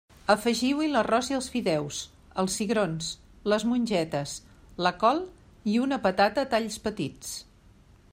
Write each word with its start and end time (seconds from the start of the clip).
Afegiu-hi 0.33 0.85
l'arròs 0.93 1.27
i 1.31 1.35
els 1.39 1.49
fideus, 1.55 1.99
els 2.43 2.55
cigrons, 2.61 3.09
les 3.53 3.67
mongetes, 3.73 4.33
la 4.87 4.95
col 5.05 5.21
i 5.75 5.79
una 5.85 6.01
patata 6.07 6.47
a 6.47 6.53
talls 6.55 6.81
petits. 6.89 7.37